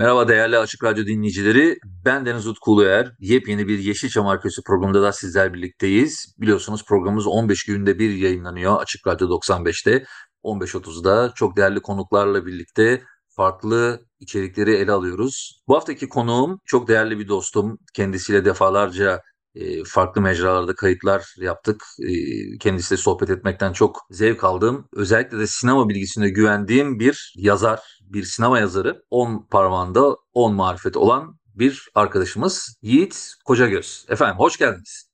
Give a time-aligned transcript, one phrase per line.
[0.00, 1.78] Merhaba değerli Açık Radyo dinleyicileri.
[2.04, 3.12] Ben Deniz Utku Uluer.
[3.18, 6.34] Yepyeni bir Yeşilçam Arkeosu programında da sizler birlikteyiz.
[6.38, 10.04] Biliyorsunuz programımız 15 günde bir yayınlanıyor Açık Radyo 95'te.
[10.44, 13.02] 15.30'da çok değerli konuklarla birlikte
[13.36, 15.62] farklı içerikleri ele alıyoruz.
[15.68, 17.78] Bu haftaki konuğum çok değerli bir dostum.
[17.94, 19.20] Kendisiyle defalarca
[19.54, 21.82] e, farklı mecralarda kayıtlar yaptık.
[22.02, 22.12] E,
[22.58, 24.88] kendisiyle sohbet etmekten çok zevk aldım.
[24.92, 29.02] Özellikle de sinema bilgisine güvendiğim bir yazar, bir sinema yazarı.
[29.10, 34.06] 10 parmağında 10 marifet olan bir arkadaşımız Yiğit Kocagöz.
[34.08, 35.10] Efendim hoş geldiniz.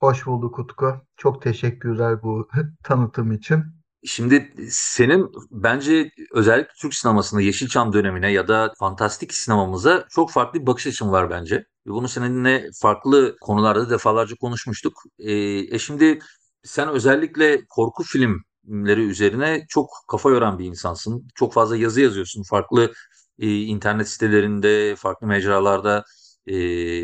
[0.00, 0.94] Hoş bulduk Utku.
[1.16, 2.48] Çok teşekkürler bu
[2.84, 3.83] tanıtım için.
[4.04, 10.66] Şimdi senin bence özellikle Türk sinemasında Yeşilçam dönemine ya da fantastik sinemamıza çok farklı bir
[10.66, 11.64] bakış açın var bence.
[11.86, 15.02] Bunu seninle farklı konularda defalarca konuşmuştuk.
[15.18, 15.32] Ee,
[15.74, 16.18] e şimdi
[16.62, 21.28] sen özellikle korku filmleri üzerine çok kafa yoran bir insansın.
[21.34, 22.42] Çok fazla yazı yazıyorsun.
[22.50, 22.92] Farklı
[23.38, 26.04] e, internet sitelerinde, farklı mecralarda
[26.46, 26.56] e,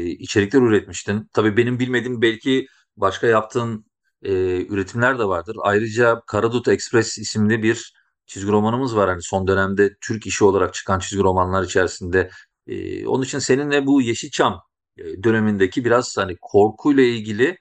[0.06, 1.28] içerikler üretmiştin.
[1.32, 3.89] Tabii benim bilmediğim belki başka yaptığın
[4.22, 4.32] e,
[4.66, 5.56] üretimler de vardır.
[5.62, 7.92] Ayrıca Karadut Express isimli bir
[8.26, 9.08] çizgi romanımız var.
[9.08, 12.30] Hani son dönemde Türk işi olarak çıkan çizgi romanlar içerisinde.
[12.66, 14.60] E, onun için seninle bu Yeşilçam
[14.98, 17.58] e, dönemindeki biraz hani korkuyla ilgili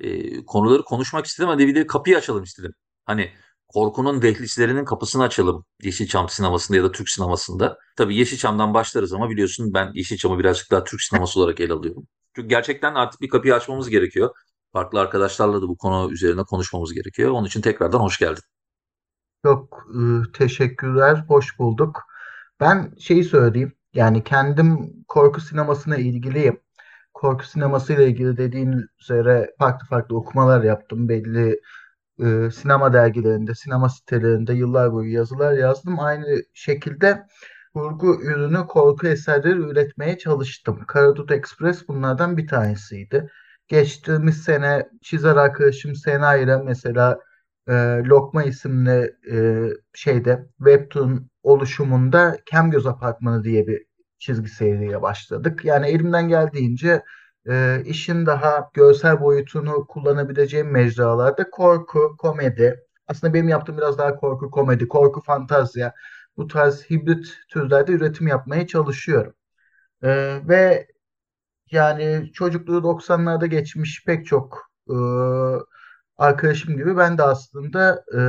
[0.00, 1.48] e, konuları konuşmak istedim.
[1.48, 2.72] Hadi bir de kapıyı açalım istedim.
[3.04, 3.30] Hani
[3.68, 7.78] korkunun dehlizlerinin kapısını açalım Yeşilçam sinemasında ya da Türk sinemasında.
[7.96, 12.06] Tabii Yeşilçam'dan başlarız ama biliyorsun ben Yeşilçam'ı birazcık daha Türk sineması olarak ele alıyorum.
[12.36, 14.30] Çünkü gerçekten artık bir kapıyı açmamız gerekiyor.
[14.72, 17.30] Farklı arkadaşlarla da bu konu üzerine konuşmamız gerekiyor.
[17.30, 18.42] Onun için tekrardan hoş geldin.
[19.44, 22.02] Çok e, teşekkürler, hoş bulduk.
[22.60, 26.60] Ben şeyi söyleyeyim, yani kendim korku sinemasına ilgiliyim.
[27.14, 31.08] Korku sineması ile ilgili dediğin üzere farklı farklı okumalar yaptım.
[31.08, 31.60] Belli
[32.18, 36.00] e, sinema dergilerinde, sinema sitelerinde yıllar boyu yazılar yazdım.
[36.00, 37.26] Aynı şekilde
[37.74, 40.84] kurgu ürünü, korku eserleri üretmeye çalıştım.
[40.88, 43.30] Karadut Express bunlardan bir tanesiydi.
[43.68, 47.18] Geçtiğimiz sene çizer arkadaşım Sena ile mesela
[47.68, 47.72] e,
[48.06, 53.82] Lokma isimli e, şeyde Webtoon oluşumunda Kemgöz Apartmanı diye bir
[54.18, 55.64] çizgi seriye başladık.
[55.64, 57.02] Yani elimden geldiğince
[57.48, 64.50] e, işin daha görsel boyutunu kullanabileceğim mecralarda korku, komedi, aslında benim yaptığım biraz daha korku,
[64.50, 65.94] komedi, korku, fantazya
[66.36, 69.34] bu tarz hibrit türlerde üretim yapmaya çalışıyorum.
[70.02, 70.86] E, ve
[71.72, 74.94] yani çocukluğu 90'larda geçmiş pek çok e,
[76.16, 78.20] arkadaşım gibi ben de aslında e,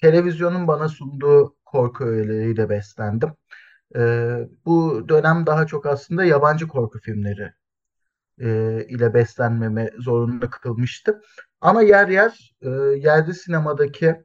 [0.00, 3.30] televizyonun bana sunduğu korku öğeleriyle beslendim.
[3.96, 4.00] E,
[4.66, 7.52] bu dönem daha çok aslında yabancı korku filmleri
[8.40, 8.48] e,
[8.88, 11.22] ile beslenmeme zorunda kılmıştı.
[11.60, 12.68] Ama yer yer e,
[12.98, 14.24] yerli sinemadaki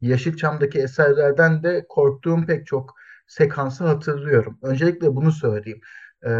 [0.00, 2.94] Yeşilçam'daki eserlerden de korktuğum pek çok
[3.26, 4.58] sekansı hatırlıyorum.
[4.62, 5.80] Öncelikle bunu söyleyeyim.
[6.26, 6.30] E,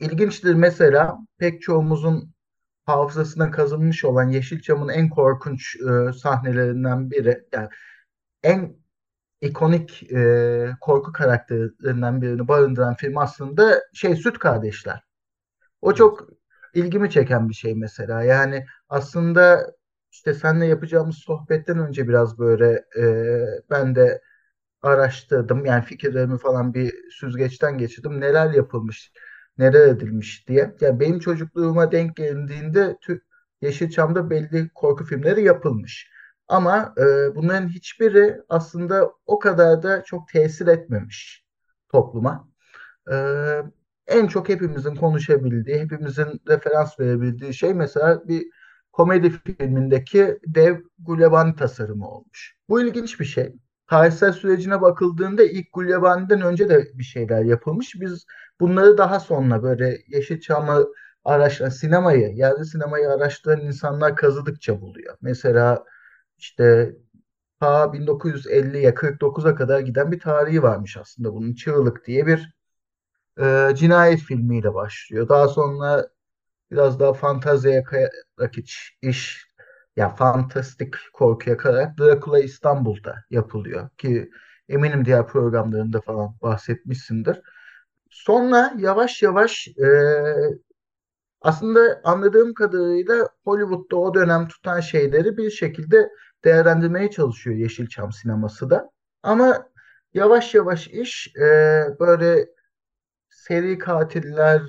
[0.00, 2.34] ilginçtir mesela pek çoğumuzun
[2.86, 7.44] hafızasına kazınmış olan Yeşilçam'ın en korkunç e, sahnelerinden biri.
[7.52, 7.68] Yani
[8.42, 8.76] en
[9.40, 15.00] ikonik e, korku karakterlerinden birini barındıran film aslında şey Süt Kardeşler.
[15.82, 16.28] O çok
[16.74, 18.22] ilgimi çeken bir şey mesela.
[18.22, 19.72] Yani aslında
[20.12, 23.04] işte seninle yapacağımız sohbetten önce biraz böyle e,
[23.70, 24.22] ben de
[24.82, 25.64] araştırdım.
[25.66, 28.20] Yani fikirlerimi falan bir süzgeçten geçirdim.
[28.20, 29.12] Neler yapılmış
[29.58, 30.74] neler edilmiş diye.
[30.80, 32.98] Yani benim çocukluğuma denk geldiğinde
[33.60, 36.10] Yeşilçam'da belli korku filmleri yapılmış.
[36.48, 41.44] Ama e, bunların hiçbiri aslında o kadar da çok tesir etmemiş
[41.92, 42.48] topluma.
[43.12, 43.16] E,
[44.06, 48.46] en çok hepimizin konuşabildiği, hepimizin referans verebildiği şey mesela bir
[48.92, 52.56] komedi filmindeki dev Gulyabani tasarımı olmuş.
[52.68, 53.52] Bu ilginç bir şey
[53.86, 58.00] tarihsel sürecine bakıldığında ilk Gulyabani'den önce de bir şeyler yapılmış.
[58.00, 58.24] Biz
[58.60, 60.86] bunları daha sonra böyle Yeşilçam'ı
[61.24, 65.16] araştıran, sinemayı, yerli sinemayı araştıran insanlar kazıdıkça buluyor.
[65.22, 65.84] Mesela
[66.38, 66.92] işte
[67.60, 72.56] ta 1950'ye 49'a kadar giden bir tarihi varmış aslında bunun Çığlık diye bir
[73.40, 75.28] e, cinayet filmiyle başlıyor.
[75.28, 76.08] Daha sonra
[76.70, 79.46] biraz daha fantaziye kayarak iş, iş
[79.96, 84.30] ya fantastik korkuya kayarak Dracula İstanbul'da yapılıyor ki
[84.68, 87.42] eminim diğer programlarında falan bahsetmişsindir.
[88.16, 89.88] Sonra yavaş yavaş e,
[91.40, 96.10] aslında anladığım kadarıyla Hollywood'da o dönem tutan şeyleri bir şekilde
[96.44, 98.90] değerlendirmeye çalışıyor Yeşilçam sineması da.
[99.22, 99.68] Ama
[100.14, 101.42] yavaş yavaş iş e,
[102.00, 102.48] böyle
[103.30, 104.62] seri katiller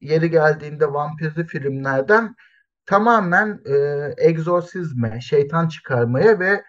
[0.00, 2.34] yeri geldiğinde vampirli filmlerden
[2.86, 3.74] tamamen e,
[4.18, 6.64] egzorsizme, şeytan çıkarmaya ve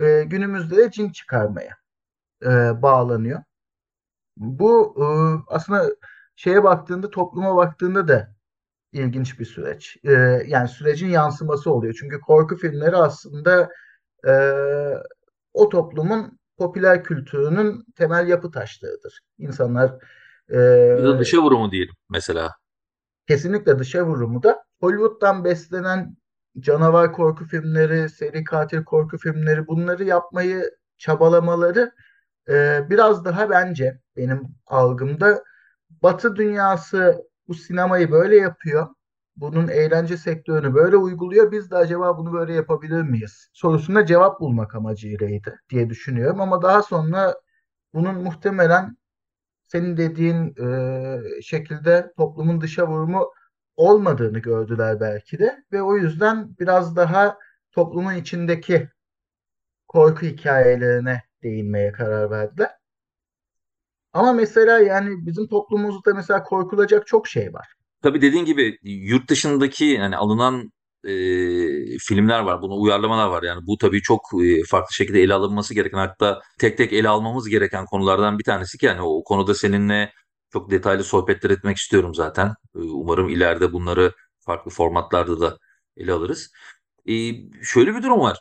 [0.00, 1.76] e, günümüzde de cin çıkarmaya
[2.42, 2.48] e,
[2.82, 3.42] bağlanıyor.
[4.38, 5.04] Bu e,
[5.54, 5.90] aslında
[6.36, 8.34] şeye baktığında, topluma baktığında da
[8.92, 9.96] ilginç bir süreç.
[10.04, 10.12] E,
[10.46, 11.96] yani sürecin yansıması oluyor.
[12.00, 13.70] Çünkü korku filmleri aslında
[14.28, 14.32] e,
[15.54, 19.20] o toplumun popüler kültürünün temel yapı taşlarıdır.
[19.38, 19.90] İnsanlar
[20.50, 20.54] e,
[20.98, 22.50] Bir de dışa vurumu diyelim mesela.
[23.28, 26.16] kesinlikle dışa vurumu da Hollywood'dan beslenen
[26.60, 31.92] canavar korku filmleri, seri katil korku filmleri bunları yapmayı çabalamaları
[32.48, 35.44] e, biraz daha bence benim algımda
[36.02, 38.88] Batı dünyası bu sinemayı böyle yapıyor.
[39.36, 41.52] Bunun eğlence sektörünü böyle uyguluyor.
[41.52, 43.48] Biz de acaba bunu böyle yapabilir miyiz?
[43.52, 46.40] Sorusuna cevap bulmak amacıylaydı diye düşünüyorum.
[46.40, 47.34] Ama daha sonra
[47.94, 48.96] bunun muhtemelen
[49.66, 53.32] senin dediğin e, şekilde toplumun dışa vurumu
[53.76, 57.38] olmadığını gördüler belki de ve o yüzden biraz daha
[57.72, 58.88] toplumun içindeki
[59.88, 62.70] korku hikayelerine değinmeye karar verdiler.
[64.12, 67.66] Ama mesela yani bizim toplumumuzda mesela korkulacak çok şey var.
[68.02, 70.72] Tabii dediğin gibi yurt dışındaki yani alınan
[71.04, 71.10] e,
[71.98, 72.62] filmler var.
[72.62, 73.42] Buna uyarlamalar var.
[73.42, 77.48] Yani bu tabii çok e, farklı şekilde ele alınması gereken hatta tek tek ele almamız
[77.48, 80.12] gereken konulardan bir tanesi ki yani o konuda seninle
[80.52, 82.46] çok detaylı sohbetler etmek istiyorum zaten.
[82.74, 85.58] E, umarım ileride bunları farklı formatlarda da
[85.96, 86.50] ele alırız.
[87.08, 87.12] E,
[87.64, 88.38] şöyle bir durum var.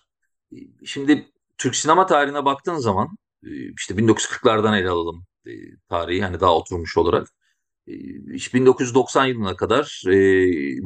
[0.52, 3.08] E, Şimdi Türk sinema tarihine baktığın zaman
[3.44, 3.50] e,
[3.80, 5.52] işte 1940'lardan ele alalım e,
[5.90, 7.28] tarihi hani daha oturmuş olarak.
[7.88, 7.94] E,
[8.34, 10.18] işte 1990 yılına kadar e,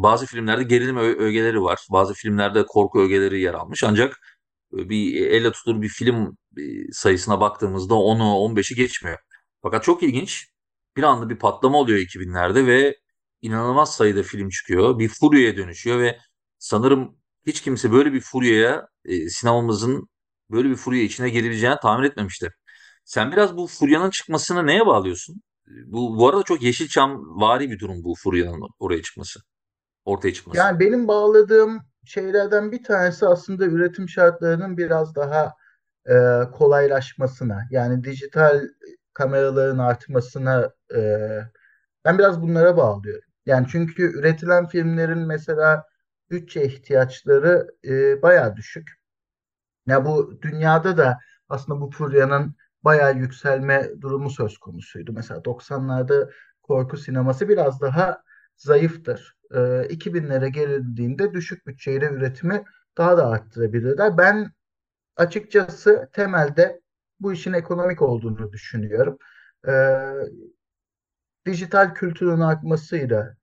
[0.04, 1.80] bazı filmlerde gerilim ögeleri var.
[1.92, 3.84] Bazı filmlerde korku ögeleri yer almış.
[3.84, 4.20] Ancak
[4.78, 9.18] e, bir elle tutulur bir film e, sayısına baktığımızda 10'u 15'i geçmiyor.
[9.62, 10.48] Fakat çok ilginç.
[10.98, 12.98] Bir anda bir patlama oluyor 2000'lerde ve
[13.42, 15.00] inanılmaz sayıda film çıkıyor.
[15.00, 16.20] Bir furyaya dönüşüyor ve
[16.60, 17.18] sanırım
[17.48, 20.10] hiç kimse böyle bir furyaya e, sinemamızın
[20.52, 22.50] böyle bir furya içine girebileceğini tahmin etmemişti.
[23.06, 25.42] Sen biraz bu furyanın çıkmasını neye bağlıyorsun?
[25.68, 29.40] Bu, bu arada çok Yeşilçam vari bir durum bu furyanın oraya çıkması,
[30.06, 30.58] ortaya çıkması.
[30.58, 35.54] Yani benim bağladığım şeylerden bir tanesi aslında üretim şartlarının biraz daha
[36.10, 36.16] e,
[36.54, 38.62] kolaylaşmasına, yani dijital
[39.14, 41.00] kameraların artmasına e,
[42.06, 43.30] ben biraz bunlara bağlıyorum.
[43.46, 45.84] Yani çünkü üretilen filmlerin mesela
[46.32, 49.01] bütçe ihtiyaçları e, bayağı düşük.
[49.92, 55.14] Ya bu dünyada da aslında bu furyanın bayağı yükselme durumu söz konusuydu.
[55.14, 56.32] Mesela 90'larda
[56.64, 58.24] korku sineması biraz daha
[58.58, 59.38] zayıftır.
[59.56, 59.58] Ee,
[59.90, 62.64] 2000'lere gelindiğinde düşük bütçeyle üretimi
[62.98, 64.18] daha da arttırabilirler.
[64.18, 64.52] Ben
[65.18, 66.82] açıkçası temelde
[67.20, 69.18] bu işin ekonomik olduğunu düşünüyorum.
[69.68, 69.72] Ee,
[71.46, 73.36] dijital kültürün artmasıyla,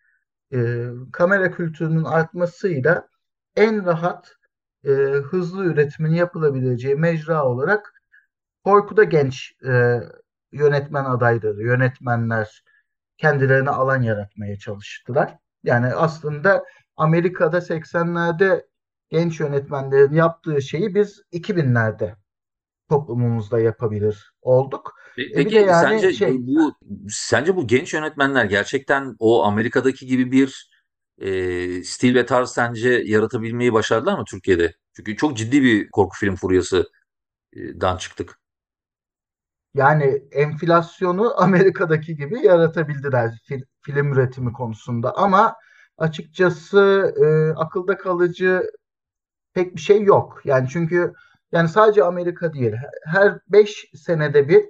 [0.55, 3.09] e, kamera kültürünün artmasıyla
[3.57, 4.38] en rahat,
[4.85, 4.91] e,
[5.31, 8.03] hızlı üretimin yapılabileceği mecra olarak
[8.65, 10.01] Korku'da genç e,
[10.53, 12.63] yönetmen adayları, yönetmenler
[13.17, 15.37] kendilerine alan yaratmaya çalıştılar.
[15.63, 16.65] Yani aslında
[16.97, 18.67] Amerika'da 80'lerde
[19.09, 22.15] genç yönetmenlerin yaptığı şeyi biz 2000'lerde
[22.89, 24.95] toplumumuzda yapabilir olduk.
[25.19, 26.75] E Peki yani sence şey bu
[27.09, 30.68] sence bu genç yönetmenler gerçekten o Amerika'daki gibi bir
[31.19, 34.75] e, stil ve tarz sence yaratabilmeyi başardılar mı Türkiye'de?
[34.97, 36.89] Çünkü çok ciddi bir korku film furyasıdan
[37.99, 38.39] çıktık.
[39.75, 45.55] yani enflasyonu Amerika'daki gibi yaratabildiler fil- film üretimi konusunda ama
[45.99, 48.63] açıkçası e, akılda kalıcı
[49.55, 50.43] pek bir şey yok.
[50.45, 51.15] Yani çünkü
[51.53, 52.75] yani sadece Amerika değil.
[53.07, 54.65] Her 5 senede bir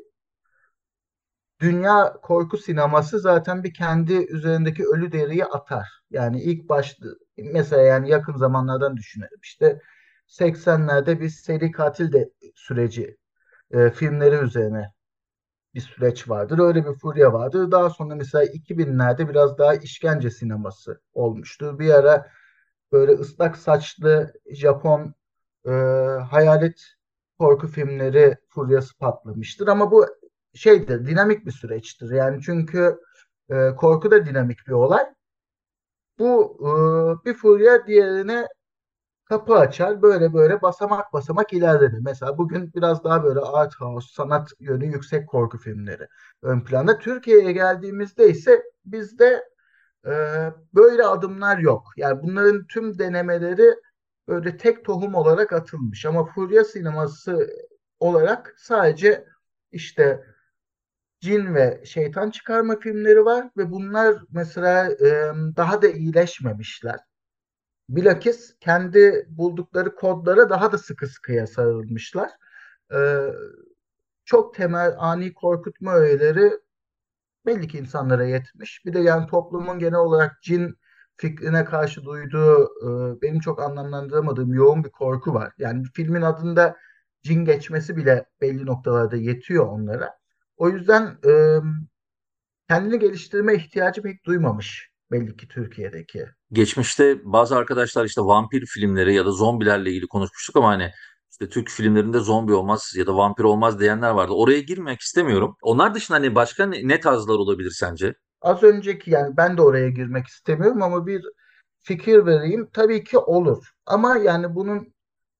[1.60, 5.88] dünya korku sineması zaten bir kendi üzerindeki ölü deriyi atar.
[6.10, 9.38] Yani ilk başta mesela yani yakın zamanlardan düşünelim.
[9.42, 9.80] İşte
[10.26, 13.16] 80'lerde bir seri katil de süreci
[13.70, 14.92] e, filmleri üzerine
[15.74, 16.58] bir süreç vardır.
[16.58, 17.70] Öyle bir furya vardır.
[17.70, 21.78] Daha sonra mesela 2000'lerde biraz daha işkence sineması olmuştur.
[21.78, 22.26] Bir ara
[22.92, 25.14] böyle ıslak saçlı Japon
[25.66, 25.70] e,
[26.30, 26.80] hayalet
[27.38, 29.68] korku filmleri furyası patlamıştır.
[29.68, 30.06] Ama bu
[30.54, 32.10] şeydir, dinamik bir süreçtir.
[32.10, 32.98] Yani çünkü
[33.50, 35.04] e, korku da dinamik bir olay.
[36.18, 36.70] Bu e,
[37.24, 38.48] bir furya diğerine
[39.24, 41.98] kapı açar böyle böyle basamak basamak ilerlenir.
[42.00, 46.08] Mesela bugün biraz daha böyle art house, sanat yönü yüksek korku filmleri
[46.42, 46.98] ön planda.
[46.98, 49.44] Türkiye'ye geldiğimizde ise bizde
[50.06, 50.12] e,
[50.74, 51.84] böyle adımlar yok.
[51.96, 53.74] Yani bunların tüm denemeleri
[54.28, 56.06] böyle tek tohum olarak atılmış.
[56.06, 57.50] Ama furya sineması
[58.00, 59.24] olarak sadece
[59.72, 60.24] işte
[61.20, 67.00] cin ve şeytan çıkarma filmleri var ve bunlar mesela e, daha da iyileşmemişler.
[67.88, 72.30] Bilakis kendi buldukları kodlara daha da sıkı sıkıya sarılmışlar.
[72.94, 72.98] E,
[74.24, 76.52] çok temel ani korkutma öğeleri
[77.46, 78.82] belli ki insanlara yetmiş.
[78.86, 80.78] Bir de yani toplumun genel olarak cin
[81.16, 85.52] fikrine karşı duyduğu e, benim çok anlamlandıramadığım yoğun bir korku var.
[85.58, 86.76] Yani filmin adında
[87.22, 90.18] cin geçmesi bile belli noktalarda yetiyor onlara.
[90.58, 91.32] O yüzden e,
[92.68, 96.26] kendini geliştirme ihtiyacı pek duymamış belli ki Türkiye'deki.
[96.52, 100.90] Geçmişte bazı arkadaşlar işte vampir filmleri ya da zombilerle ilgili konuşmuştuk ama hani
[101.30, 104.32] işte Türk filmlerinde zombi olmaz ya da vampir olmaz diyenler vardı.
[104.32, 105.56] Oraya girmek istemiyorum.
[105.62, 108.14] Onlar dışında hani başka ne, ne tarzlar olabilir sence?
[108.40, 111.24] Az önceki yani ben de oraya girmek istemiyorum ama bir
[111.78, 112.68] fikir vereyim.
[112.72, 113.70] Tabii ki olur.
[113.86, 114.94] Ama yani bunun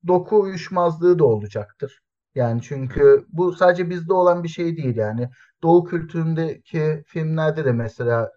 [0.07, 2.01] doku uyuşmazlığı da olacaktır.
[2.39, 5.31] Yani çünkü bu sadece bizde olan bir şey değil yani.
[5.63, 8.33] Doğu kültüründeki filmlerde de mesela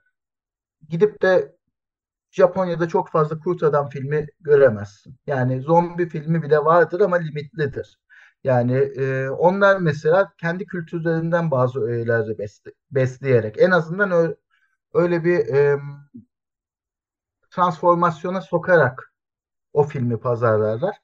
[0.89, 1.55] gidip de
[2.31, 5.15] Japonya'da çok fazla kurt adam filmi göremezsin.
[5.27, 7.99] Yani zombi filmi bile vardır ama limitlidir.
[8.43, 14.35] Yani e, onlar mesela kendi kültürlerinden bazı öğeleri besle, besleyerek en azından
[14.93, 15.79] öyle bir e,
[17.49, 19.13] transformasyona sokarak
[19.73, 20.97] o filmi pazarlarlar.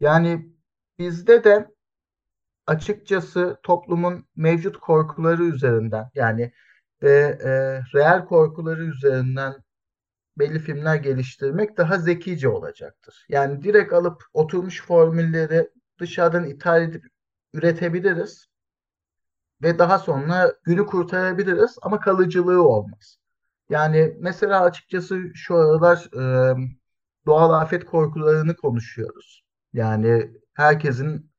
[0.00, 0.52] Yani
[0.98, 1.75] bizde de
[2.66, 6.52] açıkçası toplumun mevcut korkuları üzerinden yani
[7.02, 7.50] ve e,
[7.98, 9.54] real korkuları üzerinden
[10.38, 13.26] belli filmler geliştirmek daha zekice olacaktır.
[13.28, 15.70] Yani direkt alıp oturmuş formülleri
[16.00, 17.04] dışarıdan ithal edip
[17.52, 18.46] üretebiliriz
[19.62, 23.18] ve daha sonra günü kurtarabiliriz ama kalıcılığı olmaz.
[23.68, 26.56] Yani mesela açıkçası şu aralar e,
[27.26, 29.44] doğal afet korkularını konuşuyoruz.
[29.72, 31.30] Yani herkesin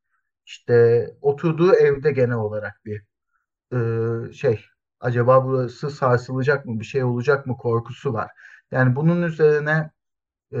[0.48, 3.02] işte oturduğu evde genel olarak bir
[3.72, 4.64] e, şey
[5.00, 8.30] acaba burası sarsılacak mı bir şey olacak mı korkusu var.
[8.70, 9.90] Yani bunun üzerine
[10.54, 10.60] e,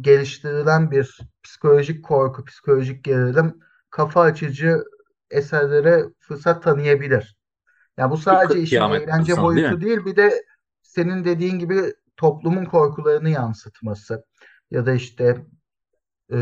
[0.00, 4.84] geliştirilen bir psikolojik korku, psikolojik gerilim kafa açıcı
[5.30, 7.36] eserlere fırsat tanıyabilir.
[7.96, 9.80] Yani bu sadece işin eğlence değil boyutu mi?
[9.80, 10.44] değil, bir de
[10.82, 14.24] senin dediğin gibi toplumun korkularını yansıtması
[14.70, 15.46] ya da işte
[16.32, 16.36] e,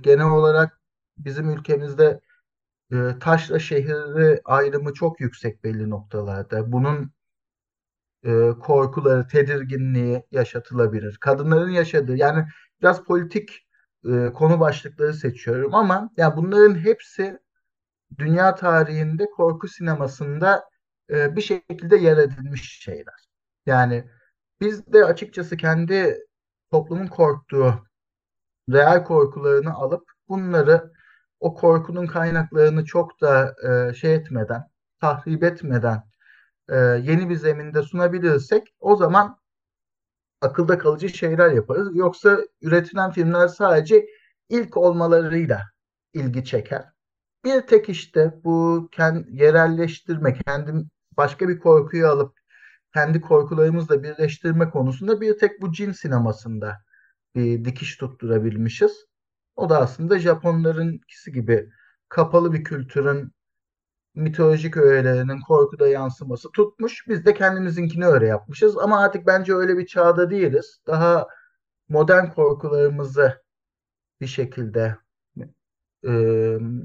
[0.00, 0.75] genel olarak
[1.18, 2.20] bizim ülkemizde
[2.92, 6.72] e, taşla şehri ayrımı çok yüksek belli noktalarda.
[6.72, 7.12] Bunun
[8.24, 11.16] e, korkuları, tedirginliği yaşatılabilir.
[11.20, 12.46] Kadınların yaşadığı yani
[12.82, 13.66] biraz politik
[14.04, 17.38] e, konu başlıkları seçiyorum ama ya bunların hepsi
[18.18, 20.64] dünya tarihinde korku sinemasında
[21.10, 23.28] e, bir şekilde yer edilmiş şeyler.
[23.66, 24.10] Yani
[24.60, 26.18] biz de açıkçası kendi
[26.70, 27.86] toplumun korktuğu
[28.72, 30.92] real korkularını alıp bunları
[31.40, 36.02] o korkunun kaynaklarını çok da e, şey etmeden, tahrip etmeden
[36.68, 39.38] e, yeni bir zeminde sunabilirsek o zaman
[40.40, 41.96] akılda kalıcı şeyler yaparız.
[41.96, 44.06] Yoksa üretilen filmler sadece
[44.48, 45.62] ilk olmalarıyla
[46.14, 46.84] ilgi çeker.
[47.44, 52.36] Bir tek işte bu kend, yerelleştirme, kendim başka bir korkuyu alıp
[52.94, 56.78] kendi korkularımızla birleştirme konusunda bir tek bu cin sinemasında
[57.34, 59.06] bir dikiş tutturabilmişiz.
[59.56, 61.70] O da aslında Japonlarınkisi gibi
[62.08, 63.32] kapalı bir kültürün
[64.14, 67.04] mitolojik öğelerinin korkuda yansıması tutmuş.
[67.08, 68.78] Biz de kendimizinkini öyle yapmışız.
[68.78, 70.80] Ama artık bence öyle bir çağda değiliz.
[70.86, 71.26] Daha
[71.88, 73.42] modern korkularımızı
[74.20, 74.96] bir şekilde
[76.08, 76.12] e,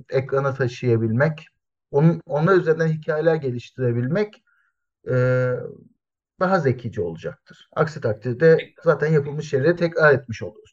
[0.09, 1.47] ekrana taşıyabilmek,
[1.91, 4.43] onun, onlar üzerinden hikayeler geliştirebilmek
[5.09, 5.13] e,
[6.39, 7.69] daha zekice olacaktır.
[7.75, 10.70] Aksi takdirde zaten yapılmış şeyleri tekrar etmiş oluruz.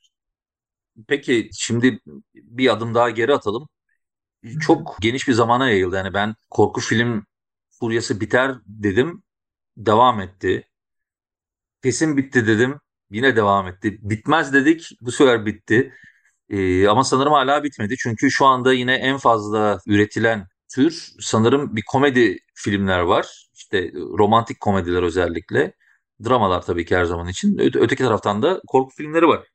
[1.08, 2.00] Peki şimdi
[2.34, 3.68] bir adım daha geri atalım.
[4.60, 5.96] Çok geniş bir zamana yayıldı.
[5.96, 7.26] Yani ben korku film
[7.70, 9.22] furyası biter dedim.
[9.78, 10.68] Devam etti.
[11.82, 12.80] Kesin bitti dedim.
[13.10, 13.98] Yine devam etti.
[14.02, 14.88] Bitmez dedik.
[15.00, 15.94] Bu sefer bitti.
[16.50, 17.96] Ee, ama sanırım hala bitmedi.
[17.98, 23.48] Çünkü şu anda yine en fazla üretilen tür sanırım bir komedi filmler var.
[23.54, 25.74] İşte romantik komediler özellikle.
[26.24, 27.58] Dramalar tabii ki her zaman için.
[27.58, 29.48] Ö- öteki taraftan da korku filmleri var.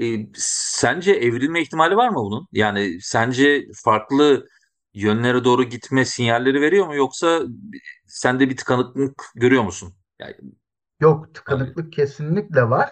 [0.00, 2.46] Ee, sence evrilme ihtimali var mı bunun?
[2.52, 4.46] Yani sence farklı
[4.94, 7.40] yönlere doğru gitme sinyalleri veriyor mu yoksa
[8.06, 9.94] sen de bir tıkanıklık görüyor musun?
[10.18, 10.34] Yani,
[11.00, 12.90] Yok tıkanıklık kesinlikle var.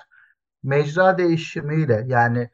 [0.62, 2.50] Mecra değişimiyle yani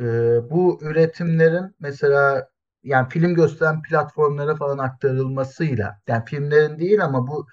[0.00, 0.04] e,
[0.50, 2.48] bu üretimlerin mesela
[2.82, 7.46] yani film gösteren platformlara falan aktarılmasıyla yani filmlerin değil ama bu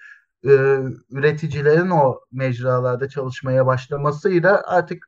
[0.46, 0.50] e,
[1.10, 5.06] üreticilerin o mecralarda çalışmaya başlamasıyla artık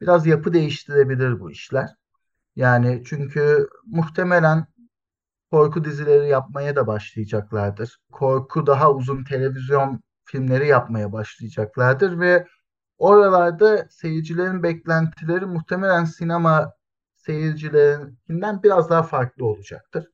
[0.00, 1.90] biraz yapı değiştirebilir bu işler.
[2.56, 4.66] Yani çünkü muhtemelen
[5.50, 7.98] korku dizileri yapmaya da başlayacaklardır.
[8.12, 12.46] Korku daha uzun televizyon filmleri yapmaya başlayacaklardır ve
[12.98, 16.72] oralarda seyircilerin beklentileri muhtemelen sinema
[17.16, 20.06] seyircilerinden biraz daha farklı olacaktır.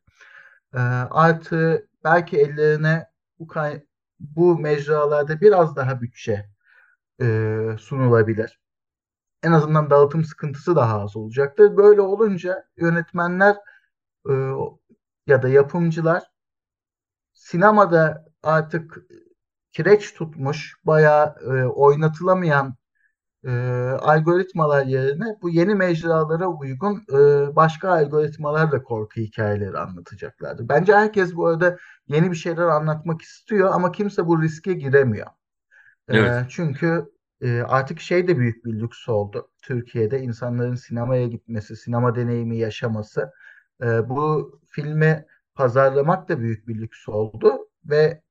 [0.75, 0.79] Ee,
[1.11, 3.07] artı belki ellerine
[3.39, 3.85] bu kay-
[4.21, 6.47] bu mecralarda biraz daha bütçe
[7.23, 7.27] e,
[7.81, 8.62] sunulabilir.
[9.43, 11.77] En azından dağıtım sıkıntısı daha az olacaktır.
[11.77, 13.57] Böyle olunca yönetmenler
[14.31, 14.33] e,
[15.27, 16.23] ya da yapımcılar
[17.35, 18.99] sinemada artık
[19.73, 22.75] kireç tutmuş, bayağı e, oynatılamayan
[23.47, 23.51] e,
[24.01, 27.17] algoritmalar yerine bu yeni mecralara uygun e,
[27.57, 30.69] başka algoritmalarla korku hikayeleri anlatacaklardı.
[30.69, 35.27] Bence herkes bu arada yeni bir şeyler anlatmak istiyor ama kimse bu riske giremiyor.
[36.09, 36.47] E, Evet.
[36.51, 37.12] çünkü
[37.43, 39.51] e, artık şey de büyük bir lüks oldu.
[39.63, 43.33] Türkiye'de insanların sinemaya gitmesi, sinema deneyimi yaşaması.
[43.83, 48.23] E, bu filmi pazarlamak da büyük bir lüks oldu ve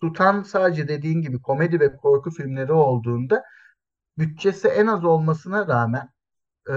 [0.00, 3.42] tutan sadece dediğin gibi komedi ve korku filmleri olduğunda
[4.18, 6.08] bütçesi en az olmasına rağmen
[6.70, 6.76] e,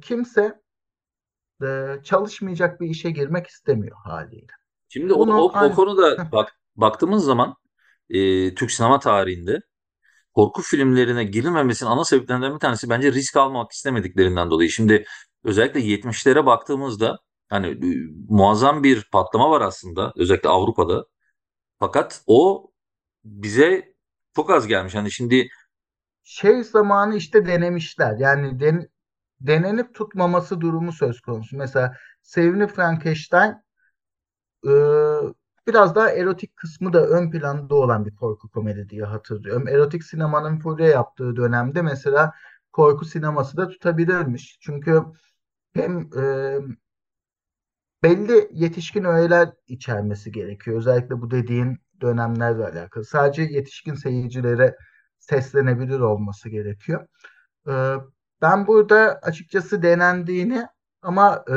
[0.00, 0.60] kimse
[1.62, 4.52] e, çalışmayacak bir işe girmek istemiyor haliyle.
[4.88, 7.54] Şimdi o, Bunu o, o an konuda bak baktığımız zaman
[8.10, 9.60] e, Türk sinema tarihinde
[10.34, 14.70] korku filmlerine girilmemesinin ana sebeplerinden bir tanesi bence risk almak istemediklerinden dolayı.
[14.70, 15.04] Şimdi
[15.44, 17.16] özellikle 70'lere baktığımızda
[17.48, 17.78] hani
[18.28, 21.04] muazzam bir patlama var aslında özellikle Avrupa'da.
[21.78, 22.70] Fakat o
[23.24, 23.94] bize
[24.36, 24.94] çok az gelmiş.
[24.94, 25.48] Hani şimdi
[26.24, 28.16] şey zamanı işte denemişler.
[28.18, 28.88] Yani den,
[29.40, 31.56] denenip tutmaması durumu söz konusu.
[31.56, 33.54] Mesela Sevimli Frankenstein
[34.66, 34.72] e,
[35.68, 39.68] biraz daha erotik kısmı da ön planda olan bir korku komedi diye hatırlıyorum.
[39.68, 42.32] Erotik sinemanın furya yaptığı dönemde mesela
[42.72, 44.58] korku sineması da tutabilirmiş.
[44.60, 45.02] Çünkü
[45.74, 46.58] hem e,
[48.02, 50.76] belli yetişkin öğeler içermesi gerekiyor.
[50.76, 53.04] Özellikle bu dediğin dönemlerle alakalı.
[53.04, 54.76] Sadece yetişkin seyircilere
[55.18, 57.06] seslenebilir olması gerekiyor.
[57.68, 57.94] Ee,
[58.42, 60.66] ben burada açıkçası denendiğini
[61.02, 61.56] ama e,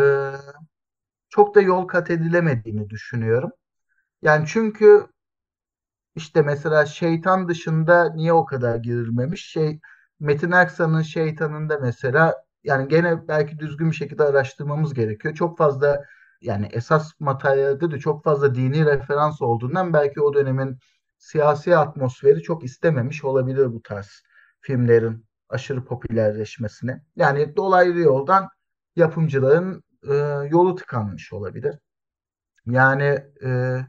[1.29, 3.51] çok da yol kat edilemediğini düşünüyorum.
[4.23, 5.07] Yani çünkü
[6.15, 9.45] işte mesela şeytan dışında niye o kadar girilmemiş?
[9.51, 9.79] Şey
[10.19, 15.35] Metin Erksan'ın şeytanında mesela yani gene belki düzgün bir şekilde araştırmamız gerekiyor.
[15.35, 16.05] Çok fazla
[16.41, 20.77] yani esas materyalde de çok fazla dini referans olduğundan belki o dönemin
[21.17, 24.23] siyasi atmosferi çok istememiş olabilir bu tarz
[24.61, 27.01] filmlerin aşırı popülerleşmesini.
[27.15, 28.49] Yani dolaylı yoldan
[28.95, 30.13] yapımcıların e,
[30.51, 31.79] yolu tıkanmış olabilir.
[32.65, 33.79] Yani e,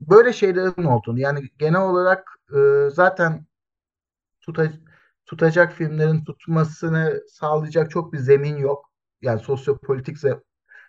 [0.00, 3.46] böyle şeylerin olduğunu yani genel olarak e, zaten
[4.40, 4.72] tuta,
[5.26, 8.90] tutacak filmlerin tutmasını sağlayacak çok bir zemin yok.
[9.22, 10.42] Yani sosyopolitik se-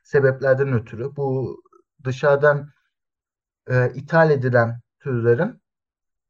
[0.04, 1.58] sebeplerden ötürü bu
[2.04, 2.70] dışarıdan
[3.70, 5.62] e, ithal edilen türlerin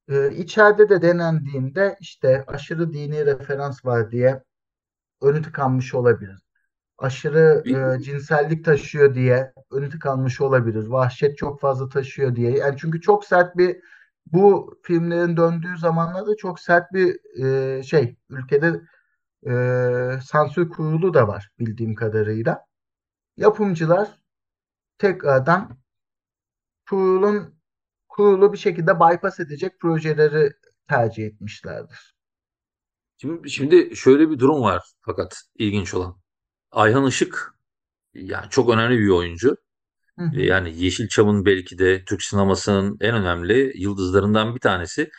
[0.09, 4.43] e, içeride de denendiğinde işte aşırı dini referans var diye
[5.21, 6.39] önü tıkanmış olabilir.
[7.01, 10.87] Aşırı e, cinsellik taşıyor diye önü tıkanmış olabilir.
[10.87, 12.51] Vahşet çok fazla taşıyor diye.
[12.51, 13.77] Yani çünkü çok sert bir
[14.25, 18.81] bu filmlerin döndüğü zamanlarda çok sert bir e, şey ülkede
[19.47, 19.51] e,
[20.23, 22.65] sansür kurulu da var bildiğim kadarıyla.
[23.37, 24.21] Yapımcılar
[24.97, 25.77] tekrardan
[26.89, 27.55] kurulun
[28.09, 30.53] kurulu bir şekilde bypass edecek projeleri
[30.89, 32.15] tercih etmişlerdir.
[33.17, 36.20] Şimdi, şimdi şöyle bir durum var fakat ilginç olan.
[36.71, 37.55] Ayhan Işık
[38.13, 39.57] yani çok önemli bir oyuncu.
[40.19, 40.41] Hı hı.
[40.41, 45.09] Yani Yeşilçam'ın belki de Türk sinemasının en önemli yıldızlarından bir tanesi.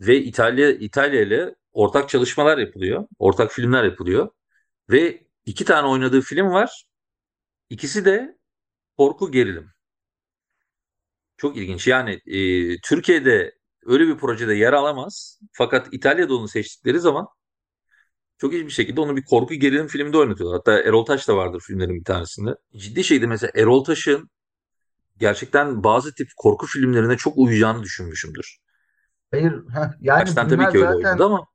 [0.00, 3.06] Ve İtalya İtalya ile ortak çalışmalar yapılıyor.
[3.18, 4.28] Ortak filmler yapılıyor.
[4.90, 6.84] Ve iki tane oynadığı film var.
[7.70, 8.38] İkisi de
[8.96, 9.70] korku gerilim.
[11.36, 11.86] Çok ilginç.
[11.86, 13.54] Yani e, Türkiye'de
[13.86, 15.40] öyle bir projede yer alamaz.
[15.52, 17.26] Fakat İtalya'da onu seçtikleri zaman
[18.40, 20.58] çok iyi bir şekilde onu bir korku gerilim filminde oynatıyorlar.
[20.58, 22.54] Hatta Erol Taş da vardır filmlerin bir tanesinde.
[22.76, 24.30] Ciddi şeydi mesela Erol Taş'ın
[25.18, 28.58] gerçekten bazı tip korku filmlerine çok uyacağını düşünmüşümdür.
[29.30, 31.46] Hayır, heh, yani Baştan tabii ki öyle zaten ama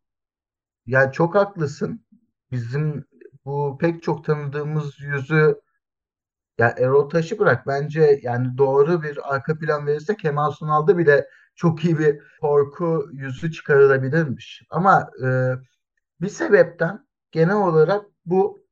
[0.85, 2.05] yani çok haklısın.
[2.51, 3.05] Bizim
[3.45, 5.55] bu pek çok tanıdığımız yüzü
[6.57, 11.85] ya Erol Taş'ı bırak bence yani doğru bir arka plan verirse Kemal Sunal'da bile çok
[11.85, 14.63] iyi bir korku yüzü çıkarılabilirmiş.
[14.69, 15.27] Ama e,
[16.21, 18.65] bir sebepten genel olarak bu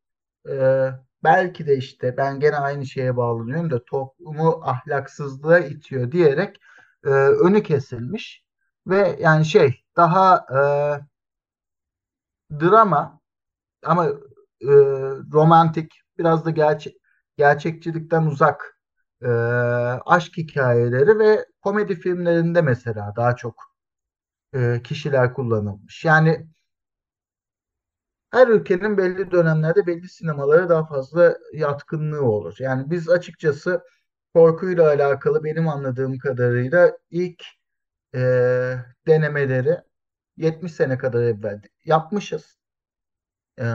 [0.50, 0.90] e,
[1.24, 6.60] belki de işte ben gene aynı şeye bağlanıyorum da toplumu ahlaksızlığa itiyor diyerek
[7.06, 8.46] e, önü kesilmiş
[8.88, 10.60] ve yani şey daha e,
[12.60, 13.22] drama
[13.84, 14.08] ama
[14.62, 14.72] e,
[15.34, 16.98] romantik biraz da gerçek
[17.38, 18.80] gerçekçilikten uzak
[19.22, 19.28] e,
[20.06, 23.56] aşk hikayeleri ve komedi filmlerinde mesela daha çok
[24.54, 26.06] e, kişiler kullanılmış.
[26.06, 26.48] Yani
[28.34, 32.56] her ülkenin belli dönemlerde belli sinemalara daha fazla yatkınlığı olur.
[32.60, 33.84] Yani biz açıkçası
[34.34, 37.44] korkuyla alakalı benim anladığım kadarıyla ilk
[38.16, 38.20] e,
[39.08, 39.78] denemeleri
[40.38, 42.58] 70 sene kadar evvel yapmışız.
[43.60, 43.66] E,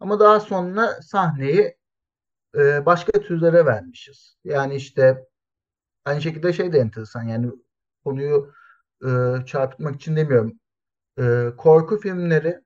[0.00, 1.76] ama daha sonra sahneyi
[2.56, 4.36] e, başka türlere vermişiz.
[4.44, 5.26] Yani işte
[6.04, 7.52] aynı şekilde şey de enteresan yani
[8.04, 8.54] konuyu
[9.04, 9.08] e,
[9.46, 10.60] çarpıtmak için demiyorum.
[11.18, 12.60] E, korku filmleri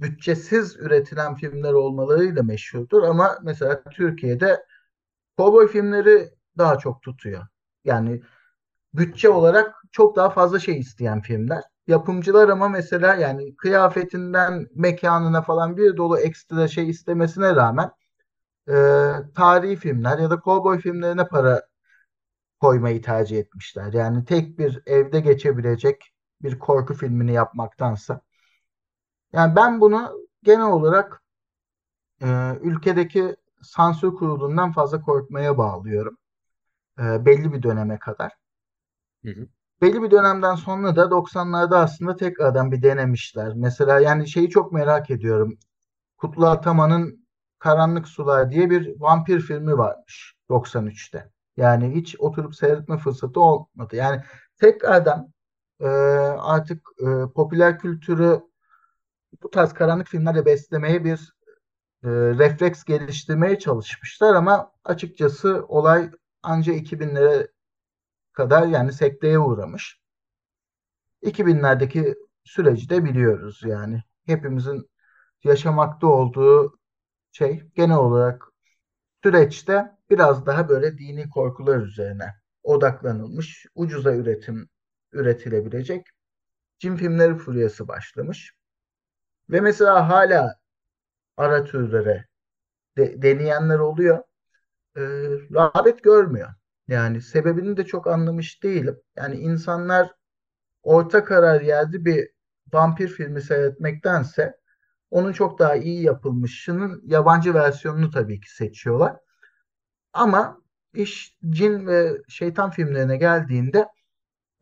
[0.00, 4.66] bütçesiz üretilen filmler olmalarıyla meşhurdur ama mesela Türkiye'de
[5.36, 7.46] kovboy filmleri daha çok tutuyor.
[7.84, 8.22] Yani
[8.94, 11.62] bütçe olarak çok daha fazla şey isteyen filmler.
[11.86, 17.90] Yapımcılar ama mesela yani kıyafetinden mekanına falan bir dolu ekstra şey istemesine rağmen
[18.68, 18.74] e,
[19.34, 21.62] tarihi filmler ya da kovboy filmlerine para
[22.60, 23.92] koymayı tercih etmişler.
[23.92, 28.20] Yani tek bir evde geçebilecek bir korku filmini yapmaktansa.
[29.32, 31.22] Yani ben bunu genel olarak
[32.22, 32.28] e,
[32.60, 36.16] ülkedeki sansür kurulundan fazla korkmaya bağlıyorum.
[36.98, 38.32] E, belli bir döneme kadar.
[39.24, 39.46] Hı hı.
[39.82, 43.52] Belli bir dönemden sonra da 90'larda aslında tekrardan bir denemişler.
[43.56, 45.58] Mesela yani şeyi çok merak ediyorum.
[46.16, 47.26] Kutlu Ataman'ın
[47.58, 51.30] Karanlık Sular diye bir vampir filmi varmış 93'te.
[51.56, 53.96] Yani hiç oturup seyretme fırsatı olmadı.
[53.96, 54.22] Yani
[54.60, 55.32] tekrardan
[55.80, 55.86] e,
[56.38, 58.40] artık e, popüler kültürü
[59.42, 61.32] bu tarz karanlık filmlerle beslemeye bir
[62.04, 66.10] e, refleks geliştirmeye çalışmışlar ama açıkçası olay
[66.42, 67.48] anca 2000'lere
[68.32, 70.00] kadar yani sekteye uğramış.
[71.22, 72.14] 2000'lerdeki
[72.44, 74.04] süreci de biliyoruz yani.
[74.26, 74.90] Hepimizin
[75.44, 76.78] yaşamakta olduğu
[77.32, 78.44] şey genel olarak
[79.24, 84.68] süreçte biraz daha böyle dini korkular üzerine odaklanılmış, ucuza üretim
[85.12, 86.06] üretilebilecek
[86.78, 88.54] cin filmleri furyası başlamış.
[89.52, 90.56] Ve mesela hala
[91.36, 92.26] ara türlere
[92.98, 94.18] de, deneyenler oluyor.
[94.96, 95.02] E,
[95.54, 96.50] rağbet görmüyor.
[96.88, 99.00] Yani sebebini de çok anlamış değilim.
[99.16, 100.10] Yani insanlar
[100.82, 102.30] orta karar yerde bir
[102.72, 104.56] vampir filmi seyretmektense
[105.10, 109.16] onun çok daha iyi yapılmışının yabancı versiyonunu tabii ki seçiyorlar.
[110.12, 110.62] Ama
[110.94, 113.86] iş cin ve şeytan filmlerine geldiğinde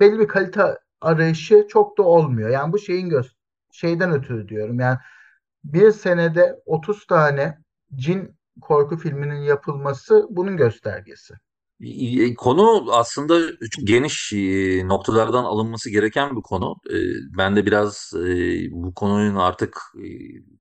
[0.01, 2.51] belli bir kalite arayışı çok da olmuyor.
[2.51, 3.38] Yani bu şeyin göz
[3.73, 4.81] şeyden ötürü diyorum.
[4.81, 4.99] Yani
[5.65, 7.59] bir senede 30 tane
[7.95, 11.35] cin korku filminin yapılması bunun göstergesi.
[12.39, 13.41] Konu aslında
[13.85, 14.39] geniş e,
[14.89, 16.77] noktalardan alınması gereken bir konu.
[16.91, 16.97] E,
[17.39, 18.29] ben de biraz e,
[18.71, 19.79] bu konunun artık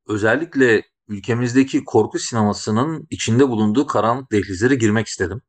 [0.08, 5.42] özellikle ülkemizdeki korku sinemasının içinde bulunduğu karanlık dehlizlere girmek istedim.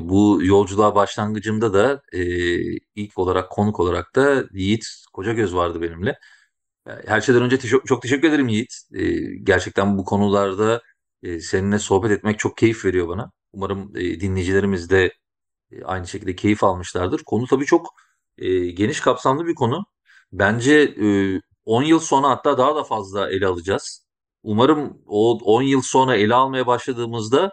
[0.00, 2.02] Bu yolculuğa başlangıcımda da
[2.94, 6.18] ilk olarak konuk olarak da Yiğit Kocagöz vardı benimle.
[7.06, 8.74] Her şeyden önce te- çok teşekkür ederim Yiğit.
[9.44, 10.82] Gerçekten bu konularda
[11.40, 13.32] seninle sohbet etmek çok keyif veriyor bana.
[13.52, 15.12] Umarım e, dinleyicilerimiz de
[15.72, 17.22] e, aynı şekilde keyif almışlardır.
[17.24, 17.88] Konu tabii çok
[18.38, 19.84] e, geniş kapsamlı bir konu.
[20.32, 24.06] Bence e, 10 yıl sonra hatta daha da fazla ele alacağız.
[24.42, 27.52] Umarım o 10 yıl sonra ele almaya başladığımızda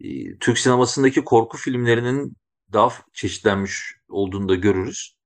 [0.00, 2.36] e, Türk sinemasındaki korku filmlerinin
[2.72, 5.16] daha çeşitlenmiş olduğunu da görürüz.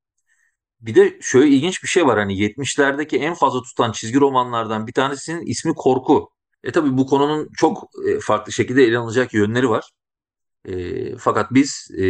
[0.81, 4.93] Bir de şöyle ilginç bir şey var hani 70'lerdeki en fazla tutan çizgi romanlardan bir
[4.93, 6.31] tanesinin ismi Korku.
[6.65, 9.91] E tabii bu konunun çok e, farklı şekilde ele alınacak yönleri var.
[10.65, 12.03] E, fakat biz e,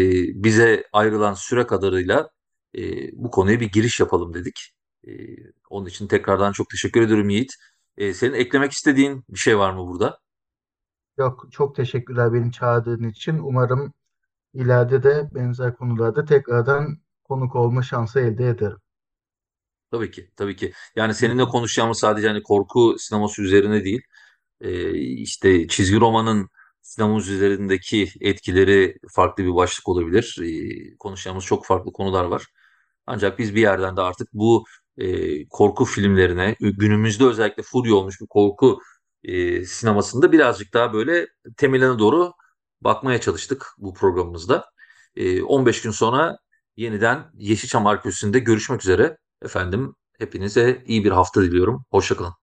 [0.45, 2.31] bize ayrılan süre kadarıyla
[2.79, 2.81] e,
[3.13, 4.73] bu konuya bir giriş yapalım dedik.
[5.09, 5.11] E,
[5.71, 7.53] onun için tekrardan çok teşekkür ediyorum Yiğit.
[7.97, 10.19] E, senin eklemek istediğin bir şey var mı burada?
[11.21, 13.39] Yok, çok teşekkürler beni çağırdığın için.
[13.39, 13.93] Umarım
[14.55, 18.79] ileride de benzer konularda tekrardan konuk olma şansı elde ederim.
[19.91, 20.73] Tabii ki, tabii ki.
[20.97, 24.03] Yani seninle konuşacağımız sadece hani korku sineması üzerine değil,
[24.61, 26.49] e, işte çizgi romanın
[26.83, 30.39] sinemamız üzerindeki etkileri farklı bir başlık olabilir.
[30.43, 32.47] E, konuşacağımız çok farklı konular var.
[33.07, 34.65] Ancak biz bir yerden de artık bu
[34.97, 38.81] e, korku filmlerine, günümüzde özellikle furya olmuş bir korku
[39.25, 42.33] e, sinemasında birazcık daha böyle temeline doğru
[42.81, 44.65] bakmaya çalıştık bu programımızda.
[45.17, 46.39] E, 15 gün sonra
[46.77, 49.17] yeniden Yeşilçam Arkeolojisi'nde görüşmek üzere.
[49.43, 51.85] Efendim hepinize iyi bir hafta diliyorum.
[51.91, 52.35] Hoşçakalın.